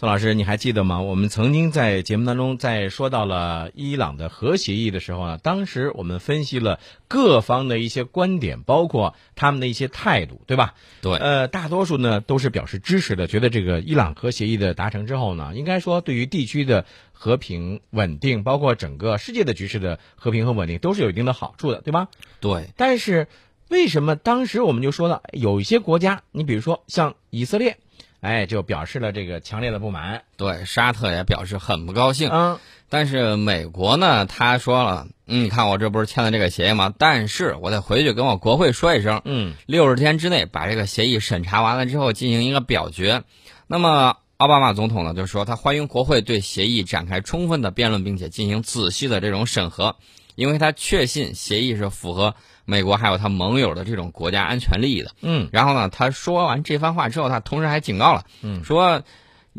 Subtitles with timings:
[0.00, 1.02] 宋老师，你还记得吗？
[1.02, 10.72] 我们曾经在节目当中在说到了伊朗的核协议的时候呢，当时我们分析了各方的一些观点，包括他们的一些态度，对吧？
[11.02, 22.08] 对，呃，大多数呢都是表示支持的，觉得这个伊朗核协议的达成之后呢，应该说对于地区的和平稳定，包括整个世界的局势的和平和稳定，都是有一定的好处的，对吧？
[22.40, 23.28] 对，但是
[23.68, 27.76] 为什么当时我们就说了，有一些国家，你比如说像以色列。
[28.20, 30.22] 哎，就表示了这个强烈的不满。
[30.36, 32.28] 对，沙特也表示很不高兴。
[32.30, 36.92] 嗯，但是美国呢，他说了，嗯，你看我这不是签了这个协议吗？
[36.98, 43.22] 但是我得回去跟我国会说一声，嗯，六十天之内把这个协议审查完了之后进行一个表决。
[43.66, 49.96] 那么奥巴马总统呢，就说他欢迎国会对协议展开充分的辩论，并且进行仔细的这种审核，
[50.34, 52.34] 因为他确信协议是符合。
[52.70, 59.02] 美国还有他盟友的这种国家安全利益的，嗯，然后呢，他说完这番话之后，他同时还警告了，嗯，说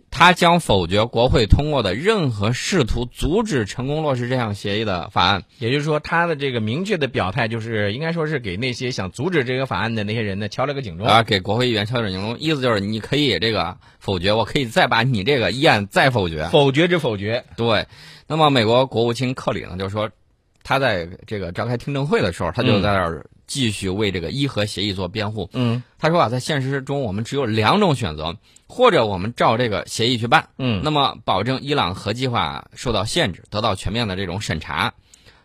[0.10, 5.44] 他将否决国会通过的任何试图阻止成功落实这项协议的法案。
[5.60, 17.44] 也就是说，他的这个明确的表态，就是应该说是给那些想阻止这个法案的那些人呢敲了个警钟啊，给国会议员敲了警钟，意思就是你可以这个否决，我可以再把你这个议案再否决，否决之否决。
[17.58, 17.88] 对，
[18.28, 20.10] 那么美国国务卿克里呢，就说。
[20.64, 25.50] 他在这个召开听证会的时候，他就在那儿继续为这个伊核协议做辩护。
[25.54, 34.94] 嗯，他说啊，在现实中我们只有两种选择，或者我们照这个协议去办，嗯，那么保证伊朗核计划受到限制，得到全面的这种审查，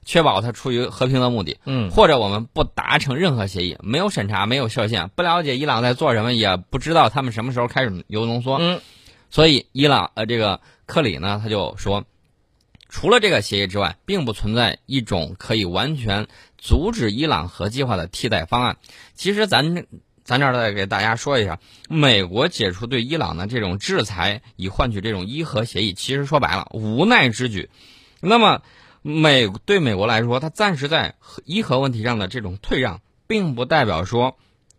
[0.04, 8.80] 确保它出于和平的目的，嗯，或者我们不达成任何协议，没有审查，没有设限，不了解伊朗在做什么，也不知道他们什么时候开始铀浓缩，嗯，
[9.30, 12.04] 所以伊朗呃这个克里呢，他就说。
[12.96, 18.78] 除了这个协议之外，并不存在一种可以完全阻止伊朗核计划的替代方案。
[19.14, 19.84] 其实，咱
[20.24, 21.58] 咱这儿再给大家说一下，
[21.90, 27.68] 美国解除对伊朗的这种制裁，以换取这种伊核协议，其实说白了，无奈之举。
[28.20, 28.62] 那么，
[29.02, 34.38] 美对美国来说，它暂时在伊核问题上的这种退让，并不代表说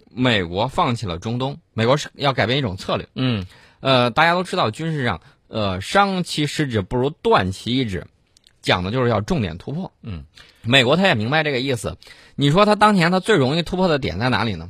[0.09, 1.59] 美国放弃了中东。
[1.71, 3.07] 美国是要改变一种策略。
[3.13, 3.45] 嗯，
[3.79, 5.21] 呃，大家都知道军事上。
[5.47, 8.05] 呃，伤其十指不如断其一指，
[8.61, 9.91] 讲的就是要重点突破。
[10.01, 10.25] 嗯，
[10.61, 11.97] 美国他也明白这个意思。
[12.35, 14.69] 你说他当前他最容易突破的点在哪里呢？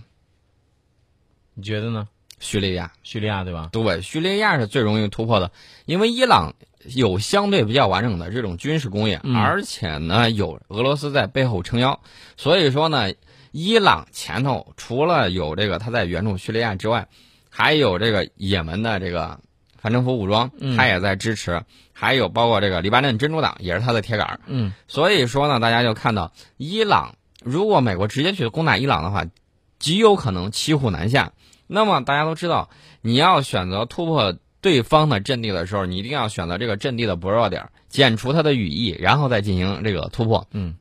[1.56, 2.08] 你觉得呢？
[2.40, 3.70] 叙利亚，叙利亚对吧？
[3.72, 5.52] 对，叙利亚是最容易突破的，
[5.86, 6.54] 因为伊朗
[6.96, 12.00] 有相对比较完整的这种军事工业，而且呢有俄罗斯在背后撑腰，
[12.38, 13.12] 所以说呢，
[13.52, 17.08] 伊朗前头除了有这个他在援助叙利亚之外，
[17.50, 19.40] 还有这个也门的这个。
[19.80, 29.26] 反政府武装，他也在支持，还有包括这个黎巴嫩真主党也是他的铁杆嗯，所以说呢，大家就看到伊朗，如果美国直接去攻打伊朗的话，
[29.80, 31.32] 极有可能骑虎难下。
[31.68, 32.70] 那么大家都知道，
[33.02, 40.48] 你要选择突破对方的阵地的时候，你一定要选择这个阵地的薄弱点，剪除它的羽翼，然后再进行这个突破。
[40.52, 40.76] 嗯，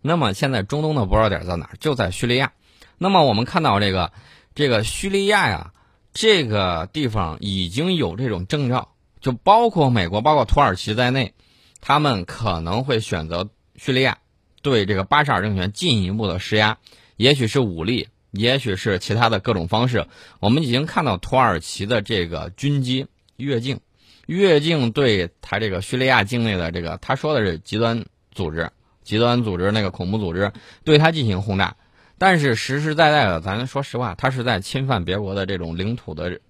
[0.00, 1.76] 那么现在中东的薄弱点在哪儿？
[1.80, 2.52] 就在叙利亚。
[2.98, 4.12] 那么我们看到这个
[4.54, 5.72] 这个叙利亚呀。
[6.18, 8.88] 这个地方已经有这种征兆，
[9.20, 11.34] 就包括美国、包括土耳其在内，
[11.82, 14.16] 他们可能会选择叙利亚，
[14.62, 16.78] 对这个巴沙尔政权进一步的施压，
[17.18, 20.06] 也许是武力，也许是其他的各种方式。
[20.40, 23.80] 我们已经看到土耳其的这个军机越境，
[24.24, 28.70] 越境对他这个叙利亚境内的这个，他说的是极端组织、
[29.04, 30.50] 极端组织那个恐怖组织，
[30.82, 31.76] 对他进行轰炸。
[32.18, 36.40] 但是实实在在的，咱说实话，他是在侵犯别国的这种领土的，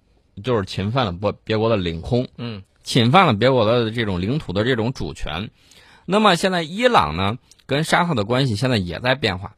[0.43, 5.49] 就是侵犯了别别国的领空，嗯，侵犯了别国的这种领土的这种主权。
[6.05, 9.55] 那么现在伊朗呢，跟沙特的关系现在也在变化。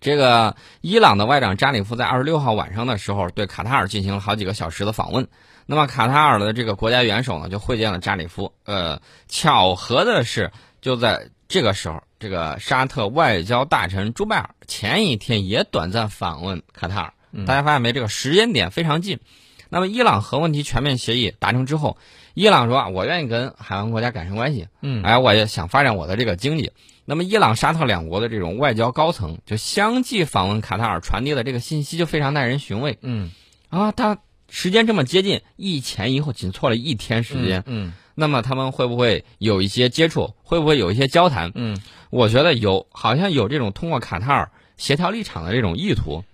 [0.00, 5.26] 这个伊朗的外长扎里夫在二十六号晚上的时候对卡塔尔进行了好几个小时的访问。
[5.66, 8.52] 那么卡塔尔的这个国家元首呢，就会见了扎里夫。
[8.64, 12.00] 呃，巧合的是，就在这个时候。
[12.20, 17.12] 这个沙特外交大臣朱拜尔前一天也短暂访问卡塔尔，
[17.46, 17.92] 大家发现没？
[17.92, 19.20] 这个时间点非常近。
[19.68, 21.96] 那么，伊朗核问题全面协议达成之后，
[22.34, 26.72] 伊朗说啊：“我愿意跟海湾国家改善关系。”嗯，哎，我也想发展我的这个经济。
[27.04, 32.98] 那么，伊朗、沙特两国的这种外交高层就相继访问卡塔尔，传递的这个信息就非常耐人寻味。
[33.02, 33.30] 嗯，
[33.68, 34.18] 啊，他
[34.48, 37.62] 时间这么接近，一前一后仅错了一天时间。
[37.66, 37.92] 嗯。
[38.20, 40.34] 那么他们会不会有一些接触？
[40.42, 41.52] 会不会有一些交谈？
[41.54, 46.24] 嗯，我觉得有，好像有这种通过卡塔尔协调立场的这种意图。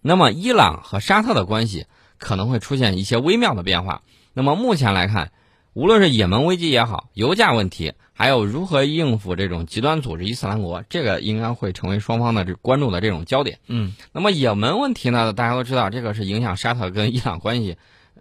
[0.00, 1.86] 那么伊朗和沙特的关系
[2.18, 4.02] 可能会出现一些微妙的变化。
[4.32, 5.32] 那么目前来看，
[5.72, 13.58] 无论是也门危机也好，油价问题，还有如何应付这种极端组织伊斯兰国，这个应该会成为双方的这关注的这种焦点。
[13.66, 15.32] 嗯，那么也门问题呢？
[15.32, 17.76] 大家都知道，这个是影响沙特跟伊朗关系。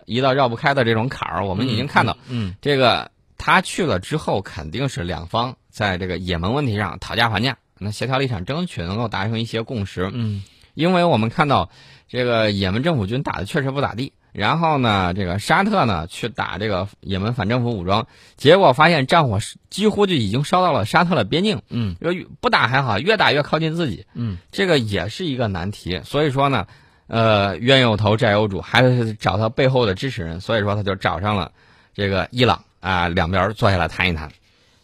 [0.06, 1.46] 一道绕不开的这种坎儿。
[1.46, 10.12] 我们已经看到，嗯这个他去了之后，肯定是两方在这个也门问题上讨价还价，那协调立场，争取能够达成一些共识。
[10.14, 11.70] 嗯因为我们看到
[12.08, 18.08] 这个也门政府军打的确实不咋地，然后呢，这个沙特呢去打这个也门反政府武装，
[18.38, 19.40] 结果发现战火
[19.70, 21.62] 几乎就已经烧到了沙特的边境。
[21.70, 26.00] 嗯这个不打还好，越打越靠近自己，嗯这个也是一个难题。
[26.06, 26.68] 所以说呢，
[27.08, 30.40] 呃，冤有头债有主，还是找他背后的支持人。
[30.40, 31.52] 所以说他就找上了
[31.94, 34.32] 这个伊朗啊，两边坐下来谈一谈。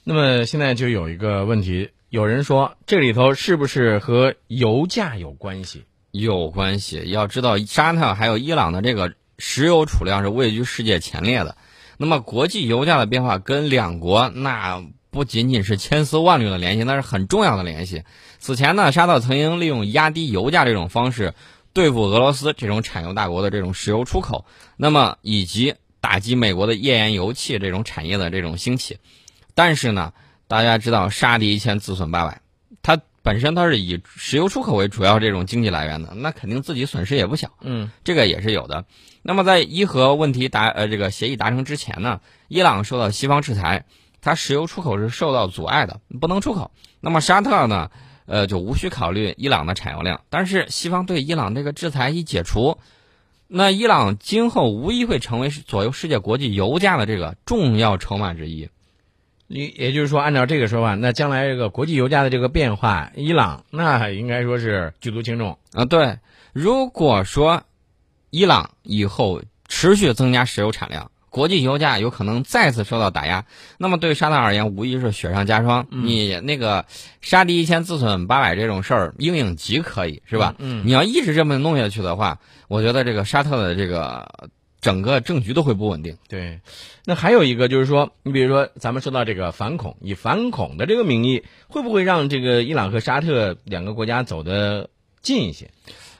[0.10, 5.84] 那么现在就有一个问题，有人说这里头是不是和油价有关系？
[6.12, 7.04] 有关系。
[7.10, 11.58] 要知道，沙特还有伊朗的这个石油储量是位居世界前列的。
[11.98, 18.04] 那么，国际油价的变化跟两国那不仅仅是千丝万缕的联系，那是很重要的联系。
[18.40, 21.34] 此前呢，沙特曾经利用压低油价这种方式
[21.74, 24.46] 对付俄罗斯这种产油大国的这种石油出口，
[24.78, 29.00] 那么以及打击美国的页岩油气这种产业的这种兴起。
[29.58, 30.14] 但是呢，
[30.48, 32.42] 大家知道杀敌一千自损八百，
[32.84, 38.86] 它本身它是以石油出口为主要这种经济来源的，那肯定自己损失也不小，嗯这个也是有的。
[39.24, 43.86] 那么在伊核问题达呃这个协议达成之前呢，伊朗受到西方制裁，
[44.22, 46.70] 它石油出口是受到阻碍的，不能出口。
[47.00, 47.90] 那么沙特呢，
[48.28, 52.78] 呃就无需考虑伊朗的产油量，但是西方对伊朗这个制裁一解除，
[53.48, 58.70] 那伊朗今后无疑会成为左右世界国际油价的这个重要筹码之一。
[59.48, 65.58] 也也就是说，按照这个说法，那将来这个国际油价的这个变化，伊朗那应该说是举足轻重。
[65.74, 66.18] 啊，对，
[66.54, 67.64] 如果说
[68.30, 73.46] 伊朗以后持续增加石油产量，国际油价有可能再次受到打压，
[73.78, 75.88] 那么对沙特而言，无疑是雪上加霜。
[75.92, 76.86] 你那个
[77.22, 80.56] 杀敌一千自损八百这种事儿，应应急可以是吧？
[80.58, 84.28] 嗯你要一直这么弄下去的话，我觉得这个沙特的这个
[84.88, 86.16] 整个政局都会不稳定。
[86.30, 86.62] 对，
[87.04, 94.90] 那还有一个就是说，你比如说咱们说到这个反恐，以反恐的这个名义，会不会让这个伊朗和沙特两个国家走得
[95.22, 95.70] 近一些？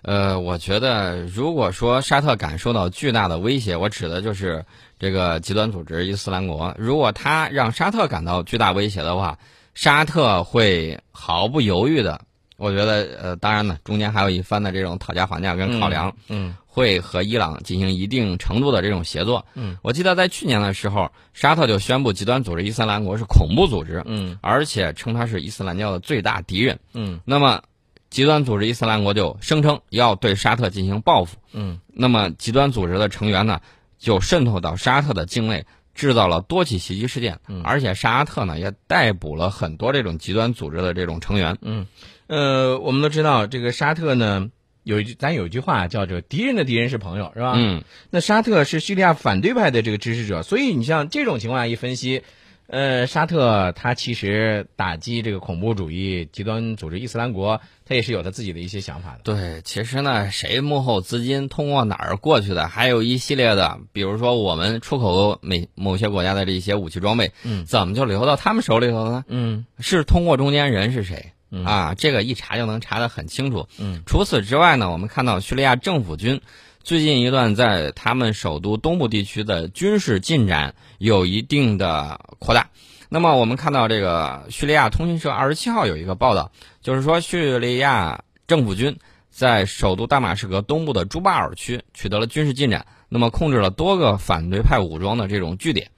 [0.02, 4.66] 呃，我觉得如果说沙特感受到巨大的威胁，我指的就是
[5.00, 6.76] 这个极端组织伊斯兰国。
[6.78, 9.40] 如果他让沙特感到巨大威胁的话，
[9.76, 12.20] 沙特会毫不犹豫的，
[12.58, 19.48] 我觉得呃，当然呢，中间还有一番的这种讨价还价跟考量，嗯会和伊朗进行一定程度的这种协作。
[19.56, 26.78] 嗯，我记得在去年的时候，沙特就宣布极端组织伊斯兰国是恐怖组织，嗯而且称它是伊斯兰教的最大敌人。
[26.94, 27.64] 嗯那么，
[28.12, 31.38] 极端组织伊斯兰国就声称要对沙特进行报复。
[31.52, 33.60] 嗯那么，极端组织的成员呢，
[33.98, 35.66] 就渗透到沙特的境内，
[35.96, 37.40] 制造了多起袭击事件。
[37.48, 41.58] 嗯而且沙特呢也逮捕了很多这种极端组织的这种成员。
[41.62, 41.88] 嗯，
[42.28, 44.52] 呃，我们都知道这个沙特呢，
[44.88, 47.54] 有一句咱有一句话叫做“敌人的敌人是朋友”，是吧？
[47.58, 52.24] 嗯，那沙特是叙利亚反对派的这个支持者，所以你像这种情况下一分析，
[52.68, 59.20] 呃，沙特它其实打击这个恐怖主义极端组织伊斯兰国，它也是有它自己的一些想法的。
[59.24, 69.26] 对，其实呢，谁幕后资金通过哪儿过去的，还有一系列的，比如说我们出口美某些国家的这些武器装备，嗯怎么就流到他们手里头呢？
[69.28, 71.34] 嗯是通过中间人是谁？
[71.50, 73.68] 嗯啊，这个一查就能查得很清楚。
[73.80, 76.42] 嗯除此之外呢，我们看到叙利亚政府军
[76.84, 82.70] 最近一段在他们首都东部地区的军事进展有一定的扩大。
[83.10, 86.52] 那么我们看到这个叙利亚通讯社二十七号有一个报道，
[86.82, 88.98] 就是说叙利亚政府军
[89.30, 95.90] 在首都大马士革东部的朱巴尔区取得了军事进展，那么控制了多个反对派武装的这种据点。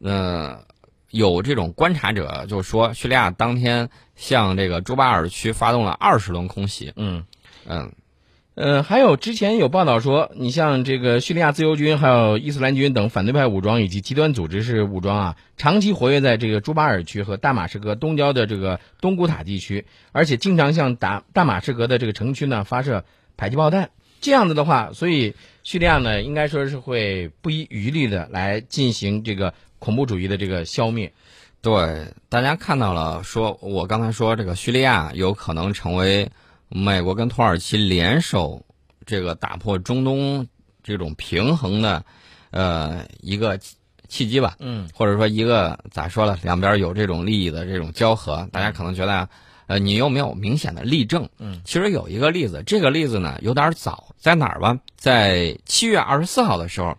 [0.00, 0.64] 呃，
[1.12, 6.92] 有这种观察者就说，叙利亚当天向这个朱巴尔区发动了二十轮空袭。
[6.96, 7.24] 嗯。
[7.64, 7.92] 嗯，
[8.56, 23.04] 呃，还有之前有报道说，你像这个叙利亚自由军、还有伊斯兰军等反对派武装以及极端组织式武装啊，长期活跃在这个朱巴尔区和大马士革东郊的这个东古塔地区，而且经常向大大马士革的这个城区呢发射
[23.36, 23.90] 迫击炮弹。
[24.20, 31.12] 这样子的话，所以叙利亚呢，应该说是会不遗余力的来进行这个恐怖主义的这个消灭。
[31.60, 36.30] 对，大家看到了，说我刚才说这个叙利亚有可能成为
[36.68, 38.64] 美国跟土耳其联手
[39.04, 40.46] 这个打破中东
[40.84, 42.04] 这种平衡的
[42.52, 43.74] 呃一个契
[44.08, 44.54] 契机吧。
[44.60, 49.28] 嗯或者说一个咋说了，两边有这种利益的这种交合，大家可能觉得，
[49.66, 51.28] 呃，你又没有明显的例证。
[51.38, 54.78] 嗯，其实有一个例子，这个例子呢有点早，在哪儿吧？
[54.96, 56.96] 在七月二十四号的时候，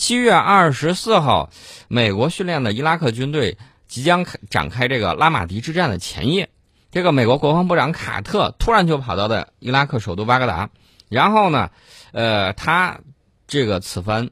[0.00, 1.50] 七月二十四号，
[1.86, 6.48] 美国训练的伊拉克军队即将开展开这个拉马迪之战的前夜，
[6.90, 10.70] 这个美国国防部长卡特突然就跑到了伊拉克首都巴格达，
[11.10, 11.68] 然后呢，
[12.12, 12.98] 呃，他
[13.46, 14.30] 这个此番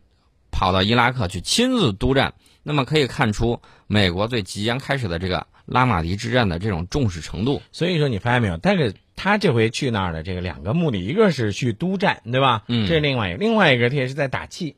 [0.51, 2.33] 跑到伊拉克去亲自督战，
[2.63, 7.61] 那么可以看出美国对即将开始的这个拉马迪之战的这种重视程度。
[7.73, 8.57] 所以说，你发现没有？
[8.57, 12.63] 但是他这回去那儿的这个两个目的，一个是去督战，对吧？
[12.69, 14.75] 嗯这是另外一个，另外一个他也是在打气。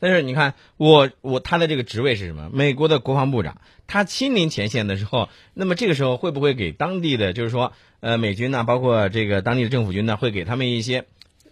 [0.00, 2.50] 但是你看，我我他的这个职位是什么？
[2.52, 11.04] 美国的国防部长，他亲临前线的时候，那么这个时候会不会给当地的，就是说，呃，美军呢，包括这个当地的政府军呢，会给他们一些，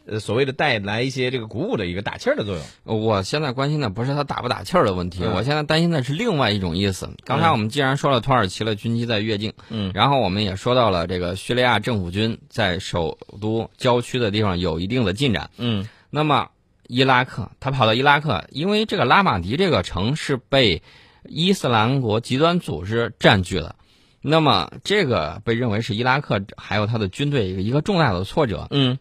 [0.07, 3.01] 呃，所谓的带来一些这个鼓舞的一个打气儿的作用？
[3.03, 7.11] 我现在关心的不是他打不打气儿的问题，嗯我现在担心的是另外一种意思。
[7.25, 15.51] 刚才我们既然说了土耳其的军机在越境，嗯然后我们也说到了这个叙利亚政府军在首都郊区的地方有一定的进展。
[15.59, 16.51] 嗯那么
[16.89, 20.83] 伊拉克，他跑到伊拉克，因为这个拉马迪这个城是被
[21.25, 23.77] 伊斯兰国极端组织占据了，
[24.21, 28.69] 那么这个被认为是伊拉克还有他的军队一个一个重大的挫折。
[28.71, 28.99] 嗯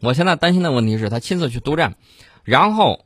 [0.00, 1.96] 我现在担心的问题是，他亲自去督战，
[2.44, 3.04] 然后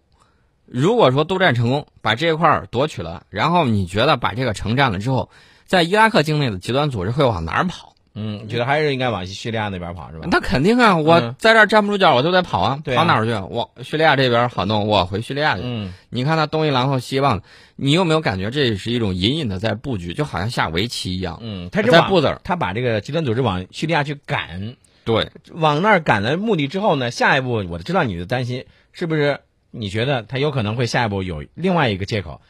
[0.66, 5.30] 如果说督战成功，把这一块儿夺取了，然后你觉得把这个城占了之后，
[5.64, 7.89] 在伊拉克境内的极端组织会往哪儿跑？
[8.14, 10.28] 嗯，觉得还是应该往叙利亚那边跑，是吧？
[10.30, 13.32] 那肯定啊，我嗯在这儿站不住脚，我就得跑啊，跑哪儿去？
[13.32, 15.62] 我叙利亚这边好弄，我回叙利亚去。
[15.64, 17.42] 嗯你看他东一榔头西一棒，
[17.76, 21.38] 你有没有感觉这是一种隐隐的在布局，就好像下围棋一样？
[21.40, 29.40] 嗯，他是往在布子儿他把这个极端组织往叙利亚去赶，对，往那儿赶的目的之后呢，下一步我知道你的担心是不是？
[29.72, 32.40] 你觉得他有可能会下一步有另外一个借口？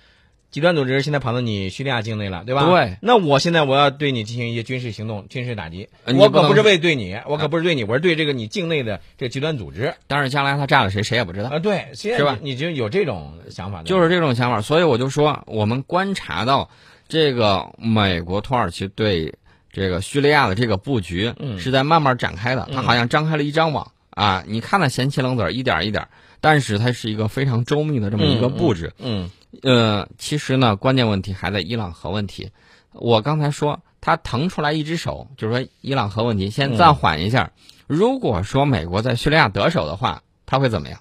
[0.50, 2.66] 极端组织现在跑到你叙利亚境内了，对吧？
[2.66, 2.96] 对。
[3.02, 11.50] 那我现在我要对你进行一些军事行动、军事打击，我可不是为对你，我可不是对你，我是对这个你境内的这个极端组织但是将来他炸了谁，谁也不知道。
[11.50, 11.58] 啊。
[11.58, 16.68] 对，现在是吧你你就有这种想法，就是这种想法，所以我就说，我们观察到
[17.08, 19.34] 这个美国、土耳其对
[19.72, 24.44] 这个叙利亚的这个布局嗯是在慢慢展开的，嗯它好像张开了一张网啊。
[24.46, 26.08] 你看它闲棋冷子儿一点儿一点儿，
[26.40, 28.92] 但是它是一个非常周密的这么一个布置。
[28.98, 29.30] 嗯
[29.62, 32.50] 呃，其实呢，关键问题还在伊朗核问题。
[32.92, 37.52] 我刚才说，他腾出来一只手，就是说伊朗核问题先暂缓一下。
[37.86, 41.00] 如果说美国在叙利亚得手的话，他会怎么样？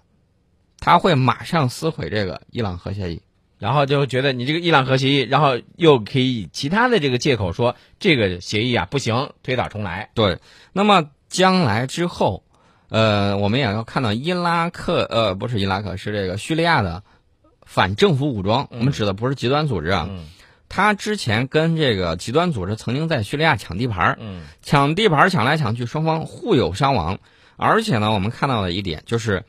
[0.80, 3.22] 他会马上撕毁这个伊朗核协议。
[3.60, 10.10] 然后就觉得你这个伊朗核协议，然后又可以以其他的这个借口说这个协议啊不行，推倒重来。
[10.14, 10.40] 对，
[10.72, 12.44] 那么将来之后，
[12.90, 17.04] 呃，我们也要看到伊拉克，呃，不是伊拉克，是这个叙利亚的
[17.66, 18.68] 反政府武装。
[18.72, 20.26] 我们指的不是极端组织啊，嗯
[20.72, 24.20] 他之前跟这个极端组织曾经在叙利亚抢地盘
[24.62, 27.18] 抢地盘儿抢来抢去，双方互有伤亡。
[27.58, 29.44] 而且呢，我们看到的一点就是，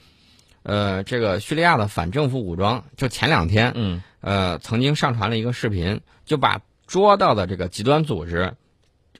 [0.62, 8.54] 呃，这个叙利亚的反政府武装，就前两天，嗯呃，曾经上传了一个视频，就把捉到的这个极端组织，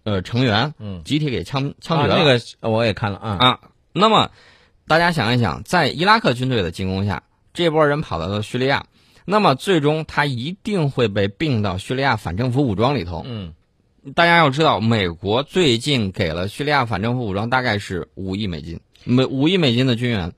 [0.03, 2.15] 呃，成员嗯，集体给枪枪决了。
[2.15, 3.37] 啊那个我也看了啊。
[3.39, 3.61] 啊，
[3.93, 4.31] 那么
[4.87, 8.87] 大家想一想，在伊拉克军队的进攻下，这波人跑到了叙利亚，
[9.25, 13.25] 那么最终他一定会被并到叙利亚反政府武装里头。
[13.27, 13.55] 嗯
[14.15, 20.33] 大家要知道，美国最近给了叙利亚反政府武装大概是五亿美金，每五亿美金的军援，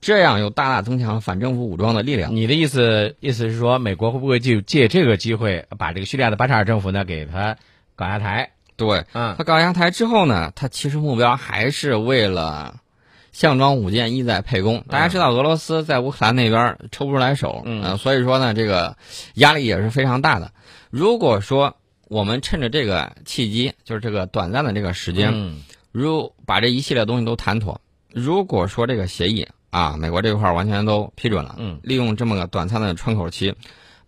[0.00, 2.36] 这样又大大增强了反政府武装的力量。
[2.36, 7.56] 你的意思意思是说，美国会不会就借这个机会把这个叙利亚的巴沙尔政府呢给他
[7.96, 8.52] 搞下台？
[8.86, 9.34] 对，嗯。
[9.38, 12.80] 他搞下台之后呢，他其实目标还是为了
[13.32, 14.84] 项庄舞剑，意在沛公。
[14.88, 17.82] 大家知道，俄罗斯在乌克兰那边抽不出来手，嗯。
[17.82, 18.96] 呃所以说呢，这个
[19.34, 20.52] 压力也是非常大的。
[20.90, 21.76] 如果说
[22.08, 25.60] 我们趁着这个契机，就是这个短暂的这个时间，嗯。
[25.92, 27.80] 如把这一系列东西都谈妥，
[28.12, 31.80] 如果说这个协议啊，美国这块儿完全都批准了，嗯。
[31.82, 33.54] 利用这么个短暂的窗口期，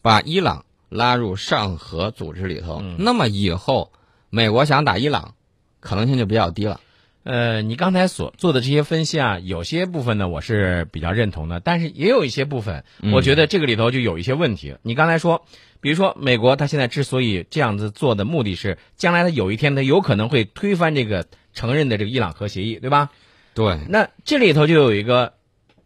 [0.03, 2.97] 把伊朗拉入上合组织里头，嗯。
[2.99, 3.91] 那么以后
[4.35, 5.37] 美国想打伊朗，
[5.79, 6.81] 可能性就比较低了。
[7.23, 14.75] 呃，你刚才所做的这些分析啊，有些部分呢我是比较认同的，但是也有一些部分，嗯我觉得这个里头就有一些问题。
[14.83, 15.47] 你刚才说，
[15.81, 23.11] 比如说美国，它现在之所以这样子做的目的是，将来它有一天它有可能会推翻这个承认的这个伊朗核协议，对吧？
[23.55, 25.35] 对，那这里头就有一个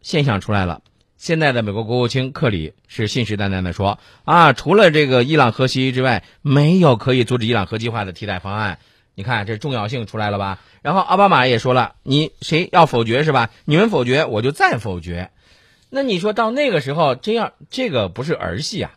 [0.01, 0.81] 现象出来了。
[1.19, 8.79] 现在的美国国务卿克里是信誓旦旦的说啊，除了这个伊朗核协议之外，没有可以阻止伊朗核计划的替代方案。
[9.17, 10.61] 你看这重要性出来了吧？
[10.81, 13.51] 然后奥巴马也说了，你谁要否决是吧？
[13.65, 15.31] 你们否决，我就再否决。
[15.91, 18.93] 那你说到那个时候，这样这个不是儿戏啊？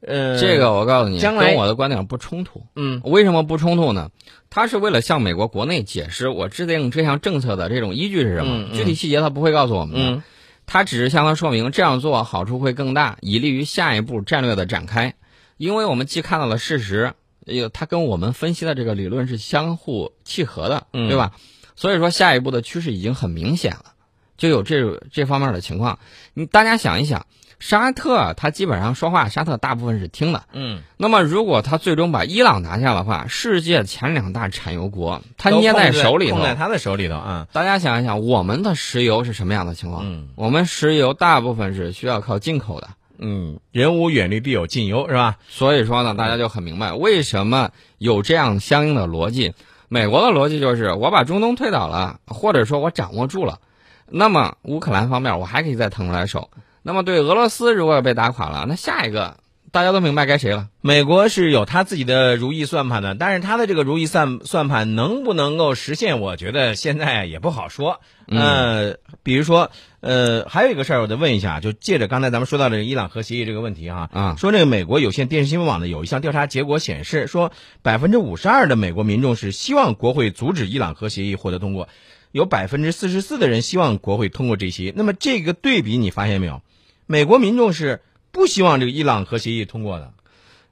[0.00, 2.62] 呃，这个我告诉你，将来跟我的观点不冲突。
[2.76, 4.10] 嗯为什么不冲突呢？
[4.48, 10.10] 他是为了向美国国内解释我制定这项政策的这种依据是什么，嗯嗯具体细节他不会告诉我们的。
[10.12, 10.22] 嗯
[10.68, 15.14] 他只是向他说明这样做好处会更大，以利于下一步战略的展开。
[15.56, 17.14] 因为我们既看到了事实，
[17.46, 21.32] 也他跟我们分析的这个理论是相互契合的，对吧？
[21.74, 23.94] 所以说下一步的趋势已经很明显了，
[24.36, 25.98] 就有这这方面的情况。
[26.34, 27.26] 你大家想一想，
[27.58, 30.44] 沙特他基本上说话，沙特大部分是听的。
[30.52, 37.48] 嗯，那么如果他最终把伊朗拿下的话，世界前两大产油国他捏在手里头，控在他的手里头啊。
[37.52, 40.02] 大家想一想，我们的石油是什么样的情况？
[40.04, 42.88] 嗯，我们石油大部分是需要靠进口的。
[43.18, 45.38] 嗯，人无远虑，必有近忧，是吧？
[45.48, 49.54] 所以说呢，大家就很明白为什么有这样相应的逻辑。
[49.88, 53.58] 美国的逻辑就是，我把中东推倒了，或者说我掌握住了，
[54.06, 56.50] 那么乌克兰方面我还可以再腾出来手。
[56.82, 59.38] 那么对俄罗斯如果要被打垮了，那下一个
[59.70, 60.68] 大家都明白该谁了。
[60.80, 68.00] 美国是有他自己的如意算盘的，但是他的这个如意算算盘能不能够实现，我觉得现在也不好说。
[68.26, 69.70] 呃，比如说，
[70.00, 81.88] 呃，还有一个事儿，我得问一下，就借着刚才咱们说到这个伊朗核协议这个问题哈，啊，说这个美国有线电视新闻网呢有一项调查结果显示，说百分之五十二的美国民众是希望国会阻止伊朗核协议获得通过，
[82.32, 84.92] 有百分之四十四的人希望国会通过这些。
[84.94, 86.60] 那么这个对比你发现没有？
[87.08, 90.12] 美国民众是不希望这个伊朗核协议通过的。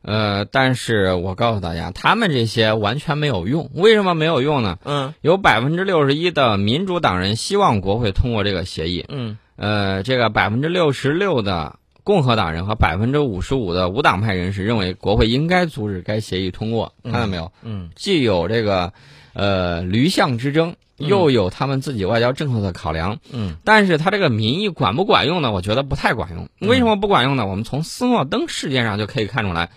[0.02, 3.70] 呃，但是我告诉大家，他们这些完全没有用。
[3.74, 4.78] 为什么没有用呢？
[4.84, 16.92] 嗯有百分之六十一的民主党人希望国会通过这个协议，嗯呃，这个百分之六十六的共和党人和百分之五十五的无党派人士认为国会应该阻止该协议通过。
[17.02, 17.50] 看到没有？
[17.62, 18.92] 嗯既有这个
[19.32, 23.18] 呃驴象之争，又有他们自己外交政策的考量。
[23.32, 25.52] 嗯但是他这个民意管不管用呢？
[25.52, 26.48] 我觉得不太管用。
[26.60, 27.46] 为什么不管用呢？
[27.46, 29.70] 我们从斯诺登事件上就可以看出来。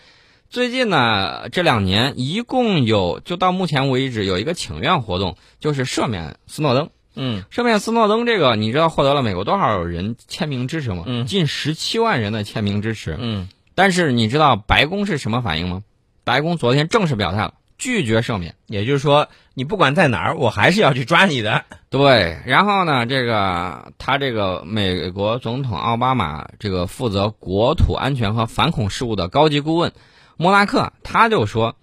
[0.50, 6.90] 最近呢，这两年一共有，就到目前为止有一个请愿活动，就是赦免斯诺登。
[7.16, 11.04] 嗯赦免斯诺登这个，你知道获得了美国多少人签名支持吗？
[11.06, 13.18] 嗯近十七万人的签名支持。
[13.20, 15.84] 嗯但是你知道白宫是什么反应吗？
[16.24, 18.54] 白宫昨天正式表态了，拒绝赦免。
[18.68, 21.66] 也就是说，你不管在哪儿，我还是要去抓你的。
[21.90, 29.92] 对，然后呢，这个他这个美国总统奥巴马这个负责国土安全和反恐事务的高级顾问
[30.38, 31.76] 莫拉克，他就说，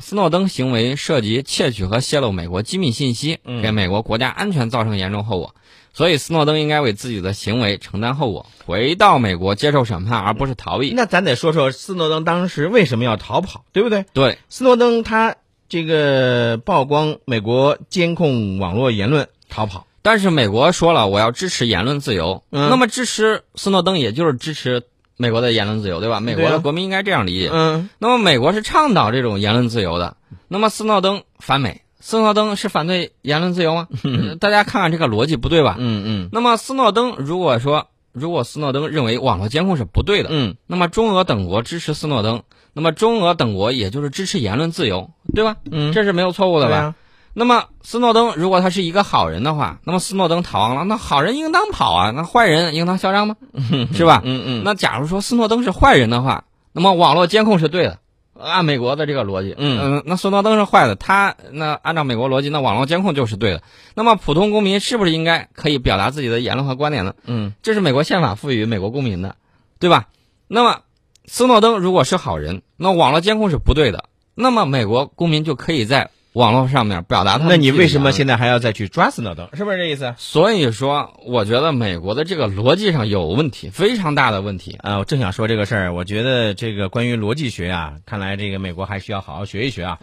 [0.00, 5.54] 斯诺登行为涉及窃取和泄露美国机密信息，嗯给美国国家安全造成严重后果，
[5.94, 10.92] 所以斯诺登应该为自己的行为承担后果，回到美国接受审判，而不是逃避。
[10.94, 14.04] 那咱得说说斯诺登当时为什么要逃跑，对不对？
[14.12, 15.36] 对，斯诺登他
[15.68, 19.86] 这个曝光美国监控网络言论逃跑。
[20.02, 24.82] 但是美国说了，我要支持言论自由，嗯那么支持斯诺登也就是支持
[25.16, 26.20] 美国的言论自由，对吧？
[26.20, 27.48] 美国的国民应该这样理解。
[27.52, 30.16] 嗯那么美国是倡导这种言论自由的，
[30.48, 33.88] 那么斯诺登反美，斯诺登是反对言论自由吗？
[34.04, 35.76] 呃大家看看这个逻辑不对吧？
[35.78, 42.42] 嗯嗯那么斯诺登如果说，如果斯诺登认为网络监控是不对的，嗯那么中俄等国支持斯诺登，
[42.74, 45.56] 那么中俄等国也就是支持言论自由，对吧？
[45.72, 46.76] 嗯，这是没有错误的吧？
[46.76, 46.94] 啊
[47.36, 53.34] 那么斯诺登如果他是一个好人的话，那么斯诺登逃亡了，那好人应当跑啊，那坏人应当嚣张吗？
[53.94, 54.20] 是吧？
[54.26, 57.98] 嗯嗯那假如说斯诺登是坏人的话，那么网络监控是对的，
[58.38, 63.62] 按美国的这个逻辑，嗯那斯诺登是坏的，他那按照美国逻辑，那网络监控就是对的。
[63.94, 67.14] 那么普通公民是不是应该可以表达自己的言论和观点呢？
[67.26, 69.36] 嗯这是美国宪法赋予美国公民的，
[69.78, 70.08] 对吧？
[70.48, 70.80] 那么
[71.26, 79.48] 斯诺登如果是好人，那网络监控是不对的，那么美国公民就可以在网络上面表达他们那你为什么现在还要再去抓斯诺登？
[79.54, 80.14] 是不是这意思？
[80.18, 84.76] 所以说，我觉得美国的这个逻辑上有问题，非常大的问题。
[84.80, 85.94] 啊，我正想说这个事儿。
[85.94, 89.98] 我觉得这个关于逻辑学啊，看来这个美国还需要好好学一学啊。